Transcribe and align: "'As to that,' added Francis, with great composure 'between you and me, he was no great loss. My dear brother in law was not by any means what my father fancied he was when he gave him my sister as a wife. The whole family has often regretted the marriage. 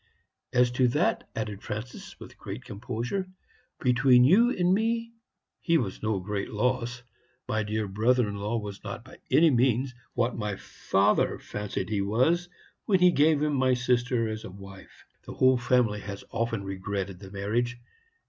"'As 0.51 0.71
to 0.71 0.87
that,' 0.87 1.29
added 1.35 1.61
Francis, 1.61 2.19
with 2.19 2.35
great 2.35 2.65
composure 2.65 3.29
'between 3.79 4.23
you 4.23 4.49
and 4.49 4.73
me, 4.73 5.13
he 5.59 5.77
was 5.77 6.01
no 6.01 6.19
great 6.19 6.49
loss. 6.49 7.03
My 7.47 7.61
dear 7.61 7.87
brother 7.87 8.27
in 8.27 8.35
law 8.37 8.57
was 8.57 8.83
not 8.83 9.05
by 9.05 9.19
any 9.29 9.51
means 9.51 9.93
what 10.15 10.35
my 10.35 10.55
father 10.55 11.37
fancied 11.37 11.89
he 11.89 12.01
was 12.01 12.49
when 12.85 12.99
he 12.99 13.11
gave 13.11 13.43
him 13.43 13.53
my 13.53 13.75
sister 13.75 14.27
as 14.27 14.43
a 14.43 14.49
wife. 14.49 15.05
The 15.27 15.33
whole 15.35 15.59
family 15.59 15.99
has 15.99 16.23
often 16.31 16.63
regretted 16.63 17.19
the 17.19 17.29
marriage. 17.29 17.77